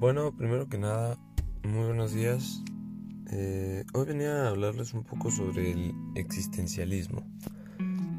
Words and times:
Bueno, 0.00 0.30
primero 0.30 0.68
que 0.68 0.78
nada, 0.78 1.18
muy 1.64 1.86
buenos 1.86 2.14
días. 2.14 2.62
Eh, 3.32 3.84
hoy 3.94 4.06
venía 4.06 4.44
a 4.44 4.50
hablarles 4.50 4.94
un 4.94 5.02
poco 5.02 5.32
sobre 5.32 5.72
el 5.72 5.92
existencialismo. 6.14 7.26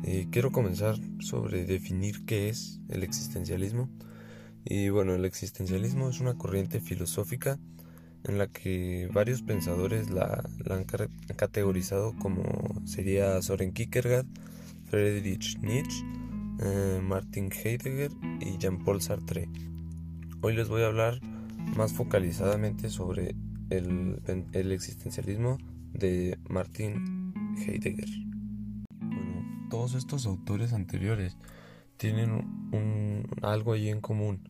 Eh, 0.04 0.28
quiero 0.30 0.52
comenzar 0.52 0.98
sobre 1.20 1.64
definir 1.64 2.26
qué 2.26 2.50
es 2.50 2.82
el 2.90 3.02
existencialismo. 3.04 3.90
Y 4.66 4.90
bueno, 4.90 5.16
el 5.16 5.24
existencialismo 5.24 6.10
es 6.10 6.20
una 6.20 6.38
corriente 6.38 6.82
filosófica 6.82 7.58
en 8.26 8.38
la 8.38 8.48
que 8.48 9.10
varios 9.14 9.42
pensadores 9.42 10.10
la, 10.10 10.44
han 10.70 10.84
categorizado 10.84 12.14
como 12.20 12.44
sería 12.84 13.42
Soren 13.42 13.72
Kierkegaard, 13.72 14.28
Friedrich 14.88 15.58
Nietzsche, 15.62 16.04
eh, 16.60 17.00
Martin 17.02 17.50
Heidegger 17.54 18.12
y 18.42 18.58
Jean-Paul 18.58 19.02
Sartre. 19.02 19.48
Hoy 20.42 20.58
les 20.58 20.68
voy 20.68 20.82
a 20.82 20.88
hablar 20.88 21.22
más 21.76 21.94
focalizadamente 21.94 22.90
sobre 22.90 23.36
el, 23.70 24.22
existencialismo 24.72 25.58
de 25.94 26.38
Martin 26.50 27.34
Heidegger. 27.58 28.10
Bueno, 29.00 29.68
todos 29.70 29.96
estos 29.96 30.26
autores 30.26 30.74
anteriores 30.74 31.38
tienen 31.98 32.44
algo 33.42 33.74
ahí 33.74 33.90
en 33.90 34.02
común, 34.02 34.42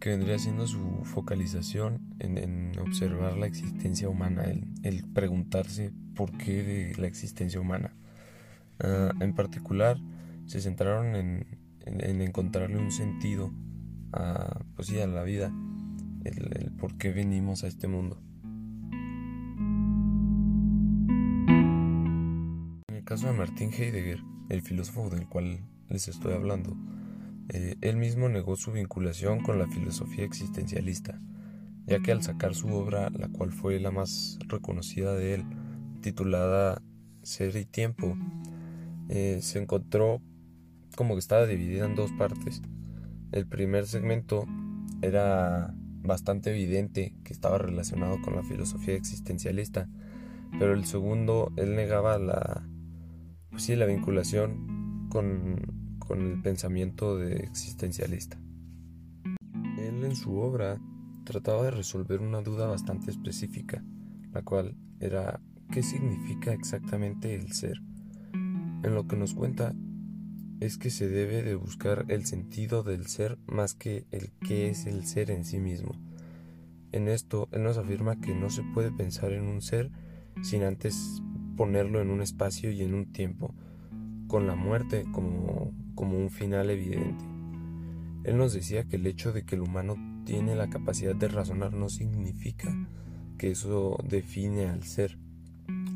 que 0.00 0.10
vendría 0.10 0.38
siendo 0.38 0.66
su 0.66 1.02
focalización 1.04 2.00
en, 2.18 2.78
observar 2.78 3.36
la 3.36 3.46
existencia 3.46 4.08
humana, 4.08 4.44
el, 4.82 5.04
preguntarse 5.12 5.92
por 6.14 6.36
qué 6.36 6.62
de 6.62 6.96
la 6.96 7.06
existencia 7.06 7.60
humana. 7.60 7.94
Ah, 8.80 9.12
en 9.20 9.34
particular, 9.34 9.98
se 10.46 10.60
centraron 10.60 11.14
en, 11.16 11.46
encontrarle 11.86 12.78
un 12.78 12.90
sentido 12.90 13.52
pues 14.74 14.88
sí, 14.88 14.98
a 15.00 15.06
la 15.06 15.22
vida 15.22 15.52
el, 16.24 16.72
por 16.78 16.96
qué 16.96 17.12
venimos 17.12 17.64
a 17.64 17.68
este 17.68 17.88
mundo. 17.88 18.18
En 22.88 22.96
el 22.96 23.04
caso 23.04 23.26
de 23.26 23.34
Martin 23.34 23.72
Heidegger, 23.72 24.22
el 24.48 24.62
filósofo 24.62 25.10
del 25.10 25.28
cual 25.28 25.60
les 25.88 26.08
estoy 26.08 26.34
hablando, 26.34 26.76
eh, 27.50 27.76
él 27.82 27.96
mismo 27.96 28.28
negó 28.28 28.56
su 28.56 28.72
vinculación 28.72 29.40
con 29.42 29.58
la 29.58 29.66
filosofía 29.66 30.24
existencialista, 30.24 31.20
ya 31.86 32.00
que 32.00 32.12
al 32.12 32.22
sacar 32.22 32.54
su 32.54 32.68
obra, 32.68 33.10
la 33.10 33.28
cual 33.28 33.52
fue 33.52 33.78
la 33.78 33.90
más 33.90 34.38
reconocida 34.48 35.14
de 35.14 35.34
él, 35.34 35.44
titulada 36.00 36.80
Ser 37.22 37.56
y 37.56 37.66
Tiempo, 37.66 38.16
eh, 39.08 39.40
se 39.42 39.60
encontró 39.60 40.22
como 40.96 41.14
que 41.14 41.18
estaba 41.18 41.46
dividida 41.46 41.84
en 41.84 41.94
dos 41.94 42.12
partes. 42.12 42.62
El 43.32 43.46
primer 43.46 43.86
segmento 43.86 44.46
era 45.02 45.74
bastante 46.04 46.50
evidente 46.50 47.14
que 47.24 47.32
estaba 47.32 47.58
relacionado 47.58 48.20
con 48.22 48.36
la 48.36 48.42
filosofía 48.42 48.94
existencialista, 48.94 49.88
pero 50.58 50.74
el 50.74 50.84
segundo, 50.84 51.52
él 51.56 51.74
negaba 51.74 52.18
la, 52.18 52.68
pues 53.50 53.68
la 53.70 53.86
vinculación 53.86 55.08
con, 55.10 55.96
con 55.98 56.20
el 56.20 56.42
pensamiento 56.42 57.16
de 57.16 57.36
existencialista. 57.36 58.38
Él 59.78 60.04
en 60.04 60.14
su 60.14 60.36
obra 60.36 60.80
trataba 61.24 61.64
de 61.64 61.70
resolver 61.70 62.20
una 62.20 62.42
duda 62.42 62.66
bastante 62.66 63.10
específica, 63.10 63.82
la 64.32 64.42
cual 64.42 64.76
era 65.00 65.40
¿qué 65.70 65.82
significa 65.82 66.52
exactamente 66.52 67.34
el 67.34 67.52
ser? 67.52 67.80
En 68.32 68.94
lo 68.94 69.06
que 69.06 69.16
nos 69.16 69.34
cuenta 69.34 69.74
es 70.64 70.78
que 70.78 70.90
se 70.90 71.08
debe 71.08 71.42
de 71.42 71.54
buscar 71.54 72.06
el 72.08 72.24
sentido 72.26 72.82
del 72.82 73.06
ser 73.06 73.38
más 73.46 73.74
que 73.74 74.04
el 74.10 74.30
qué 74.46 74.70
es 74.70 74.86
el 74.86 75.04
ser 75.04 75.30
en 75.30 75.44
sí 75.44 75.58
mismo. 75.58 75.92
En 76.92 77.08
esto, 77.08 77.48
él 77.52 77.64
nos 77.64 77.76
afirma 77.76 78.20
que 78.20 78.34
no 78.34 78.50
se 78.50 78.62
puede 78.62 78.90
pensar 78.90 79.32
en 79.32 79.44
un 79.44 79.60
ser 79.60 79.90
sin 80.42 80.62
antes 80.62 81.22
ponerlo 81.56 82.00
en 82.00 82.10
un 82.10 82.22
espacio 82.22 82.70
y 82.70 82.82
en 82.82 82.94
un 82.94 83.12
tiempo, 83.12 83.54
con 84.26 84.46
la 84.46 84.54
muerte 84.54 85.04
como, 85.12 85.72
como 85.94 86.18
un 86.18 86.30
final 86.30 86.70
evidente. 86.70 87.24
Él 88.24 88.38
nos 88.38 88.52
decía 88.54 88.84
que 88.84 88.96
el 88.96 89.06
hecho 89.06 89.32
de 89.32 89.44
que 89.44 89.56
el 89.56 89.62
humano 89.62 89.96
tiene 90.24 90.56
la 90.56 90.70
capacidad 90.70 91.14
de 91.14 91.28
razonar 91.28 91.74
no 91.74 91.88
significa 91.88 92.74
que 93.38 93.50
eso 93.50 93.98
define 94.08 94.66
al 94.66 94.82
ser, 94.84 95.18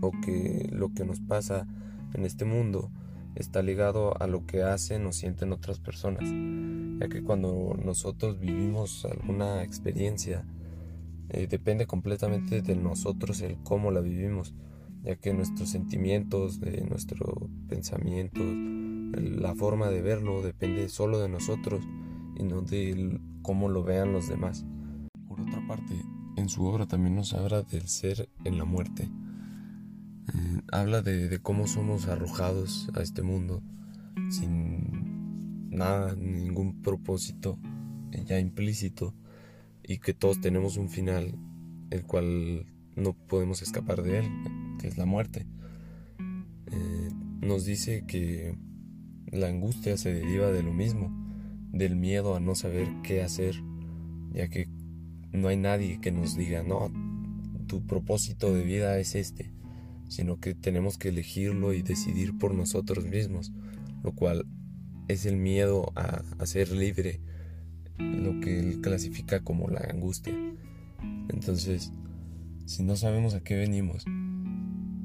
o 0.00 0.10
que 0.10 0.68
lo 0.72 0.92
que 0.92 1.04
nos 1.04 1.20
pasa 1.20 1.66
en 2.12 2.24
este 2.24 2.44
mundo 2.44 2.90
está 3.38 3.62
ligado 3.62 4.20
a 4.20 4.26
lo 4.26 4.46
que 4.46 4.62
hacen 4.62 5.06
o 5.06 5.12
sienten 5.12 5.52
otras 5.52 5.78
personas, 5.78 6.24
ya 7.00 7.08
que 7.08 7.22
cuando 7.22 7.76
nosotros 7.82 8.38
vivimos 8.40 9.04
alguna 9.04 9.62
experiencia, 9.62 10.44
eh, 11.28 11.46
depende 11.46 11.86
completamente 11.86 12.62
de 12.62 12.74
nosotros 12.74 13.40
el 13.42 13.56
cómo 13.62 13.92
la 13.92 14.00
vivimos, 14.00 14.54
ya 15.04 15.16
que 15.16 15.32
nuestros 15.32 15.70
sentimientos, 15.70 16.60
de 16.60 16.84
nuestro 16.84 17.48
pensamiento, 17.68 18.40
la 18.42 19.54
forma 19.54 19.88
de 19.88 20.02
verlo 20.02 20.42
depende 20.42 20.88
solo 20.88 21.20
de 21.20 21.28
nosotros 21.28 21.82
y 22.36 22.42
no 22.42 22.62
de 22.62 23.20
cómo 23.42 23.68
lo 23.68 23.84
vean 23.84 24.12
los 24.12 24.28
demás. 24.28 24.66
Por 25.28 25.40
otra 25.40 25.64
parte, 25.68 25.94
en 26.36 26.48
su 26.48 26.64
obra 26.64 26.86
también 26.86 27.14
nos 27.14 27.34
habla 27.34 27.62
del 27.62 27.88
ser 27.88 28.28
en 28.44 28.58
la 28.58 28.64
muerte 28.64 29.08
habla 30.70 31.02
de, 31.02 31.38
cómo 31.40 31.66
somos 31.66 32.08
arrojados 32.08 32.90
a 32.94 33.02
este 33.02 33.22
mundo 33.22 33.62
sin 34.30 35.70
nada, 35.70 36.14
ningún 36.14 36.82
propósito 36.82 37.58
ya 38.26 38.38
implícito 38.38 39.14
y 39.82 39.98
que 39.98 40.14
todos 40.14 40.40
tenemos 40.40 40.76
un 40.76 40.88
final 40.88 41.34
el 41.90 42.02
cual 42.04 42.66
no 42.96 43.14
podemos 43.14 43.62
escapar 43.62 44.02
de 44.02 44.18
él, 44.18 44.30
que 44.78 44.88
es 44.88 44.98
la 44.98 45.06
muerte. 45.06 45.46
Eh, 46.66 47.08
nos 47.40 47.64
dice 47.64 48.04
que 48.06 48.54
la 49.30 49.48
angustia 49.48 49.96
se 49.96 50.12
deriva 50.12 50.50
de 50.50 50.62
lo 50.62 50.72
mismo, 50.72 51.10
del 51.72 51.96
miedo 51.96 52.34
a 52.34 52.40
no 52.40 52.54
saber 52.54 52.88
qué 53.02 53.22
hacer, 53.22 53.62
ya 54.32 54.48
que 54.48 54.68
no 55.32 55.48
hay 55.48 55.56
nadie 55.56 56.00
que 56.00 56.12
nos 56.12 56.36
diga, 56.36 56.62
no, 56.62 56.90
tu 57.66 57.86
propósito 57.86 58.52
de 58.52 58.64
vida 58.64 58.98
es 58.98 59.14
este 59.14 59.57
sino 60.08 60.40
que 60.40 60.54
tenemos 60.54 60.98
que 60.98 61.10
elegirlo 61.10 61.72
y 61.72 61.82
decidir 61.82 62.36
por 62.38 62.54
nosotros 62.54 63.04
mismos, 63.04 63.52
lo 64.02 64.12
cual 64.12 64.46
es 65.08 65.26
el 65.26 65.36
miedo 65.36 65.92
a, 65.96 66.22
ser 66.44 66.72
libre, 66.72 67.20
lo 67.98 68.40
que 68.40 68.58
él 68.58 68.80
clasifica 68.80 69.40
como 69.40 69.68
la 69.68 69.80
angustia. 69.80 70.34
Entonces, 71.28 71.92
si 72.66 72.82
no 72.82 72.96
sabemos 72.96 73.34
a 73.34 73.40
qué 73.40 73.56
venimos 73.56 74.04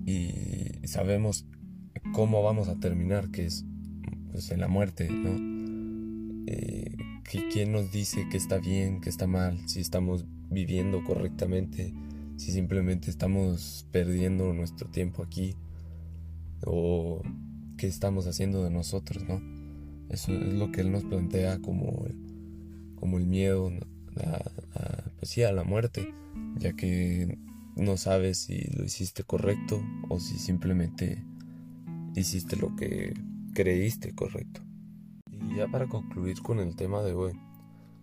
y 0.06 0.88
sabemos 0.88 1.46
cómo 2.13 2.44
vamos 2.44 2.68
a 2.68 2.80
terminar, 2.80 3.30
que 3.31 3.46
es 3.46 3.66
pues, 4.31 4.52
en 4.52 4.59
la 4.59 4.68
muerte, 4.68 5.09
¿no? 5.09 6.44
Eh, 6.47 6.96
¿Quién 7.52 7.72
nos 7.72 7.92
dice 7.92 8.28
que 8.30 8.38
está 8.38 8.59
bien, 8.59 9.02
que 9.02 9.09
está 9.09 9.25
mal, 9.28 9.58
si 9.68 9.80
estamos 9.80 10.25
viviendo 10.50 11.03
correctamente? 11.03 11.94
Si 12.38 12.51
simplemente 12.51 13.09
estamos 13.09 13.88
perdiendo 13.91 14.53
nuestro 14.53 14.89
tiempo 14.89 15.23
aquí 15.23 15.55
o 16.66 17.21
qué 17.77 17.88
estamos 17.88 18.27
haciendo 18.27 18.63
de 18.63 18.69
nosotros, 18.69 19.23
¿no? 19.27 19.41
Eso 20.09 20.33
es 20.33 20.53
lo 20.53 20.71
que 20.71 20.81
él 20.81 20.91
nos 20.91 21.03
plantea 21.03 21.59
como 21.59 22.05
el, 22.05 22.95
como 22.95 23.17
el 23.17 23.25
miedo 23.25 23.71
a, 24.17 25.03
pues 25.19 25.38
a 25.39 25.51
la 25.51 25.63
muerte, 25.63 26.13
ya 26.57 26.73
que 26.73 27.38
no 27.75 27.97
sabes 27.97 28.38
si 28.38 28.67
lo 28.77 28.83
hiciste 28.83 29.23
correcto 29.23 29.81
o 30.09 30.19
si 30.19 30.38
simplemente 30.38 31.23
hiciste 32.15 32.55
lo 32.55 32.75
que 32.75 33.13
creíste 33.53 34.13
correcto. 34.13 34.61
Y 35.31 35.57
ya 35.57 35.68
para 35.68 35.88
concluir 35.88 36.41
con 36.41 36.59
el 36.59 36.75
tema 36.75 37.01
de 37.01 37.13
hoy, 37.13 37.33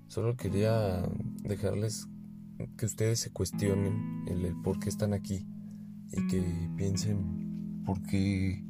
solo 0.09 0.37
quería 0.37 1.03
dejarles 1.43 2.09
que 2.77 2.87
ustedes 2.87 3.21
se 3.21 3.31
cuestionen 3.31 4.25
el, 4.27 4.55
por 4.62 4.79
qué 4.79 4.89
están 4.89 5.12
aquí 5.12 5.47
y 6.12 6.27
que 6.27 6.43
piensen 6.77 7.83
por 7.85 8.03
qué, 8.03 8.65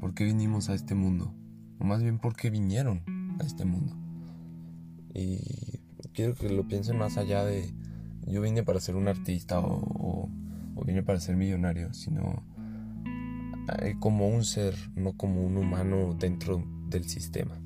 por 0.00 0.14
qué 0.14 0.24
vinimos 0.24 0.68
a 0.68 0.74
este 0.74 0.94
mundo, 0.94 1.34
o 1.78 1.84
más 1.84 2.02
bien 2.02 2.18
por 2.18 2.36
qué 2.36 2.50
vinieron 2.50 3.02
a 3.40 3.44
este 3.44 3.64
mundo. 3.64 3.96
Y 5.14 5.38
quiero 6.14 6.34
que 6.34 6.48
lo 6.48 6.66
piensen 6.66 6.98
más 6.98 7.16
allá 7.16 7.44
de 7.44 7.74
yo 8.26 8.40
vine 8.40 8.62
para 8.62 8.80
ser 8.80 8.96
un 8.96 9.08
artista 9.08 9.58
o, 9.60 10.28
o, 10.74 10.84
vine 10.84 11.02
para 11.02 11.20
ser 11.20 11.36
millonario, 11.36 11.92
sino 11.92 12.44
eh, 13.80 13.96
como 13.98 14.28
un 14.28 14.44
ser, 14.44 14.74
no 14.94 15.16
como 15.16 15.44
un 15.44 15.56
humano 15.56 16.14
dentro 16.18 16.64
del 16.88 17.04
sistema. 17.04 17.60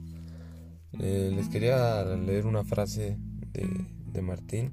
Eh, 0.98 1.30
les 1.34 1.48
quería 1.48 2.04
leer 2.04 2.46
una 2.46 2.64
frase 2.64 3.18
de, 3.52 3.68
de 4.06 4.22
Martín 4.22 4.72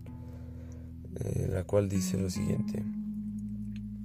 eh, 1.19 1.50
la 1.51 1.63
cual 1.63 1.89
dice 1.89 2.18
lo 2.18 2.30
siguiente. 2.30 2.83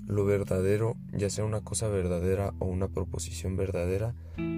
Lo 0.07 0.25
verdadero, 0.25 0.97
ya 1.13 1.29
sea 1.29 1.45
una 1.45 1.61
cosa 1.61 1.89
verdadera 1.89 2.55
o 2.59 2.67
una 2.67 2.89
proposición 2.89 3.57
verdadera, 3.57 4.15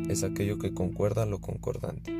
es 0.08 0.23
aquello 0.23 0.58
que 0.58 0.75
concuerda 0.75 1.26
lo 1.26 1.41
concordante. 1.41 2.12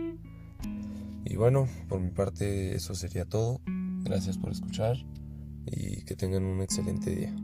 Y 1.25 1.37
bueno, 1.37 1.69
por 1.88 2.00
mi 2.00 2.11
parte 2.11 2.75
eso 2.75 2.94
sería 2.94 3.25
todo. 3.25 3.61
Gracias 4.03 4.37
por 4.38 4.50
escuchar 4.50 4.97
y 5.67 6.03
que 6.03 6.17
tengan 6.17 6.44
un 6.44 6.61
excelente 6.61 7.15
día. 7.15 7.35